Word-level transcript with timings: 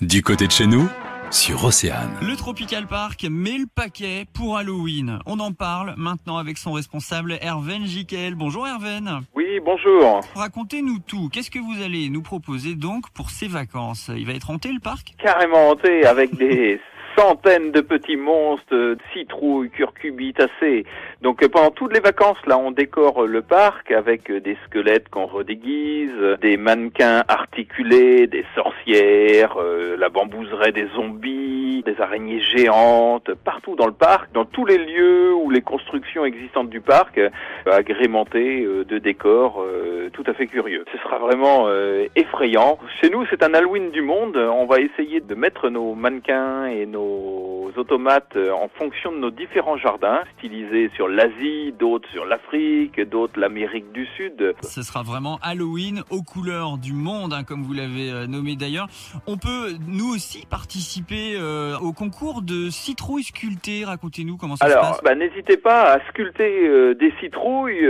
Du 0.00 0.22
côté 0.22 0.46
de 0.46 0.50
chez 0.50 0.66
nous, 0.66 0.88
sur 1.30 1.62
Océane. 1.62 2.16
Le 2.22 2.34
Tropical 2.34 2.86
Park 2.86 3.26
met 3.30 3.58
le 3.58 3.66
paquet 3.66 4.24
pour 4.34 4.56
Halloween. 4.56 5.18
On 5.26 5.38
en 5.40 5.52
parle 5.52 5.92
maintenant 5.98 6.38
avec 6.38 6.56
son 6.56 6.72
responsable 6.72 7.36
Herven 7.42 7.84
Jiquel. 7.84 8.34
Bonjour 8.34 8.66
Herven. 8.66 9.20
Oui, 9.34 9.60
bonjour. 9.62 10.22
Racontez-nous 10.34 11.00
tout. 11.06 11.28
Qu'est-ce 11.30 11.50
que 11.50 11.58
vous 11.58 11.84
allez 11.84 12.08
nous 12.08 12.22
proposer 12.22 12.76
donc 12.76 13.10
pour 13.14 13.28
ces 13.28 13.46
vacances? 13.46 14.10
Il 14.16 14.26
va 14.26 14.32
être 14.32 14.50
hanté 14.50 14.72
le 14.72 14.80
parc? 14.80 15.12
Carrément 15.22 15.68
hanté 15.68 16.06
avec 16.06 16.34
des 16.34 16.80
centaines 17.18 17.70
de 17.70 17.82
petits 17.82 18.16
monstres, 18.16 18.96
citrouilles, 19.12 19.68
curcubitacées. 19.68 20.86
Donc 21.22 21.42
euh, 21.42 21.48
pendant 21.48 21.70
toutes 21.70 21.92
les 21.92 22.00
vacances, 22.00 22.38
là, 22.46 22.56
on 22.56 22.70
décore 22.70 23.26
le 23.26 23.42
parc 23.42 23.90
avec 23.90 24.30
euh, 24.30 24.40
des 24.40 24.56
squelettes 24.64 25.10
qu'on 25.10 25.26
redéguise, 25.26 26.14
des 26.40 26.56
mannequins 26.56 27.24
articulés, 27.28 28.26
des 28.26 28.44
sorcières, 28.54 29.56
euh, 29.58 29.96
la 29.98 30.08
bambouseraie 30.08 30.72
des 30.72 30.86
zombies, 30.94 31.82
des 31.84 32.00
araignées 32.00 32.40
géantes, 32.40 33.34
partout 33.44 33.76
dans 33.76 33.86
le 33.86 33.92
parc, 33.92 34.32
dans 34.32 34.46
tous 34.46 34.64
les 34.64 34.78
lieux 34.78 35.34
où 35.34 35.50
les 35.50 35.60
constructions 35.60 36.24
existantes 36.24 36.70
du 36.70 36.80
parc, 36.80 37.20
agrémentées 37.66 38.66
de 38.66 38.98
décors 38.98 39.64
tout 40.12 40.24
à 40.26 40.34
fait 40.34 40.46
curieux. 40.46 40.84
Ce 40.92 40.98
sera 40.98 41.18
vraiment 41.18 41.68
effrayant. 42.16 42.78
Chez 43.00 43.08
nous, 43.08 43.24
c'est 43.30 43.42
un 43.42 43.54
Halloween 43.54 43.90
du 43.90 44.02
monde. 44.02 44.36
On 44.36 44.66
va 44.66 44.80
essayer 44.80 45.20
de 45.20 45.34
mettre 45.34 45.70
nos 45.70 45.94
mannequins 45.94 46.66
et 46.66 46.84
nos 46.84 47.60
automates 47.76 48.36
euh, 48.36 48.52
en 48.52 48.68
fonction 48.68 49.12
de 49.12 49.18
nos 49.18 49.30
différents 49.30 49.76
jardins, 49.76 50.20
stylisés 50.36 50.90
sur 50.94 51.08
l'Asie, 51.10 51.72
d'autres 51.78 52.08
sur 52.10 52.24
l'Afrique, 52.24 53.00
d'autres 53.00 53.38
l'Amérique 53.38 53.92
du 53.92 54.06
Sud. 54.16 54.54
Ce 54.62 54.82
sera 54.82 55.02
vraiment 55.02 55.38
Halloween 55.42 56.02
aux 56.10 56.22
couleurs 56.22 56.78
du 56.78 56.92
monde, 56.92 57.32
hein, 57.32 57.44
comme 57.44 57.62
vous 57.62 57.72
l'avez 57.72 58.10
euh, 58.10 58.26
nommé 58.26 58.56
d'ailleurs. 58.56 58.88
On 59.26 59.36
peut 59.36 59.74
nous 59.86 60.14
aussi 60.14 60.46
participer 60.46 61.34
euh, 61.36 61.76
au 61.78 61.92
concours 61.92 62.42
de 62.42 62.70
citrouilles 62.70 63.24
sculptées. 63.24 63.84
Racontez-nous 63.84 64.36
comment 64.36 64.56
ça 64.56 64.66
se 64.66 64.72
passe. 64.72 64.84
Alors, 64.84 65.00
bah, 65.04 65.14
n'hésitez 65.14 65.56
pas 65.56 65.92
à 65.92 66.00
sculpter 66.08 66.94
des 66.94 67.12
citrouilles 67.20 67.86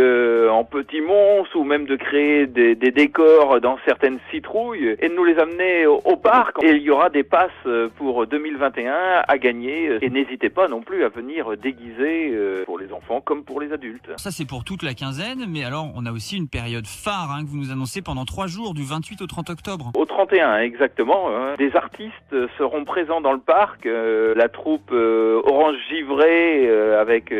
en 0.49 0.65
petits 0.65 1.01
monstres 1.01 1.57
ou 1.57 1.65
même 1.65 1.87
de 1.87 1.97
créer 1.97 2.47
des, 2.47 2.75
décors 2.75 3.61
dans 3.61 3.79
certaines 3.84 4.19
citrouilles 4.31 4.97
et 4.99 5.09
de 5.09 5.15
nous 5.15 5.25
les 5.25 5.39
amener 5.39 5.87
au, 5.87 6.01
au 6.05 6.17
parc. 6.17 6.62
Et 6.62 6.73
il 6.73 6.83
y 6.83 6.91
aura 6.91 7.11
des 7.11 7.23
passes 7.23 7.51
pour 7.97 8.27
2021 8.27 9.23
à 9.27 9.39
gagner. 9.39 9.99
Et 10.03 10.11
n'hésitez 10.11 10.51
pas 10.51 10.69
non 10.69 10.81
plus 10.81 11.05
à 11.05 11.09
venir 11.09 11.57
déguiser 11.57 12.31
euh, 12.33 12.65
pour 12.65 12.79
les 12.79 12.93
enfants 12.93 13.09
comme 13.20 13.42
pour 13.42 13.61
les 13.61 13.72
adultes. 13.72 14.11
Ça, 14.16 14.30
c'est 14.30 14.44
pour 14.44 14.62
toute 14.62 14.84
la 14.84 14.94
quinzaine, 14.94 15.47
mais 15.48 15.64
alors 15.64 15.89
on 15.97 16.06
a 16.06 16.12
aussi 16.12 16.36
une 16.36 16.48
période 16.48 16.86
phare 16.86 17.33
hein, 17.33 17.42
que 17.42 17.48
vous 17.48 17.56
nous 17.56 17.72
annoncez 17.72 18.03
pendant 18.03 18.25
trois 18.25 18.47
jours, 18.47 18.75
du 18.75 18.84
28 18.84 19.22
au 19.22 19.27
30 19.27 19.50
octobre. 19.50 19.91
Au 19.97 20.05
31, 20.05 20.58
exactement. 20.58 21.34
Hein. 21.34 21.56
Des 21.58 21.75
artistes 21.75 22.36
seront 22.56 22.84
présents 22.84 23.20
dans 23.20 23.33
le 23.33 23.41
parc. 23.41 23.86
Euh, 23.86 24.34
la 24.36 24.48
troupe 24.48 24.92
euh, 24.92 25.42
Orange 25.44 25.77
Givré 25.88 26.70
avec 26.97 27.34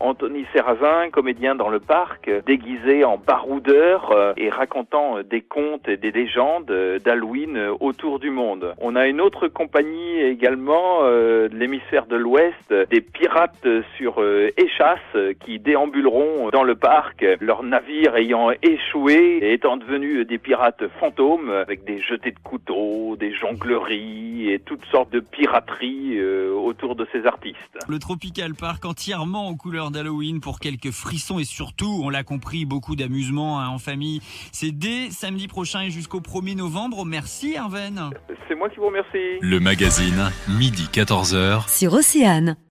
Anthony 0.00 0.46
Serrazin, 0.54 1.10
comédien 1.10 1.54
dans 1.54 1.68
le 1.68 1.80
parc, 1.80 2.30
déguisé 2.46 3.04
en 3.04 3.18
baroudeur 3.18 4.34
et 4.36 4.48
racontant 4.48 5.22
des 5.22 5.42
contes 5.42 5.88
et 5.88 5.96
des 5.96 6.12
légendes 6.12 6.72
d'Halloween 7.04 7.58
autour 7.80 8.20
du 8.20 8.30
monde. 8.30 8.74
On 8.78 8.96
a 8.96 9.06
une 9.06 9.20
autre 9.20 9.48
compagnie 9.48 10.20
également 10.20 11.00
euh, 11.02 11.48
de 11.48 11.56
l'hémisphère 11.56 12.06
de 12.06 12.16
l'Ouest 12.16 12.72
des 12.90 13.00
pirates 13.00 13.66
sur 13.96 14.20
euh, 14.20 14.50
échasse 14.56 14.93
qui 15.40 15.58
déambuleront 15.58 16.50
dans 16.50 16.62
le 16.62 16.74
parc, 16.74 17.24
leurs 17.40 17.62
navires 17.62 18.16
ayant 18.16 18.50
échoué 18.62 19.38
et 19.42 19.52
étant 19.54 19.76
devenus 19.76 20.26
des 20.26 20.38
pirates 20.38 20.84
fantômes 21.00 21.50
avec 21.50 21.84
des 21.84 22.00
jetés 22.00 22.30
de 22.30 22.38
couteaux, 22.38 23.16
des 23.16 23.34
jongleries 23.34 24.50
et 24.50 24.58
toutes 24.58 24.84
sortes 24.86 25.12
de 25.12 25.20
pirateries 25.20 26.18
euh, 26.18 26.52
autour 26.52 26.96
de 26.96 27.06
ces 27.12 27.26
artistes. 27.26 27.56
Le 27.88 27.98
Tropical 27.98 28.54
Park 28.54 28.84
entièrement 28.84 29.48
aux 29.48 29.56
couleurs 29.56 29.90
d'Halloween 29.90 30.40
pour 30.40 30.58
quelques 30.58 30.90
frissons 30.90 31.38
et 31.38 31.44
surtout, 31.44 32.00
on 32.02 32.10
l'a 32.10 32.22
compris, 32.22 32.64
beaucoup 32.64 32.96
d'amusement 32.96 33.60
hein, 33.60 33.68
en 33.68 33.78
famille. 33.78 34.20
C'est 34.52 34.72
dès 34.72 35.10
samedi 35.10 35.48
prochain 35.48 35.82
et 35.82 35.90
jusqu'au 35.90 36.20
1er 36.20 36.56
novembre. 36.56 37.04
Merci 37.04 37.54
Herven. 37.54 38.10
C'est 38.48 38.54
moi 38.54 38.68
qui 38.68 38.76
vous 38.76 38.86
remercie. 38.86 39.38
Le 39.40 39.60
magazine, 39.60 40.30
midi 40.48 40.88
14h. 40.92 41.68
Sur 41.68 41.94
Océane. 41.94 42.56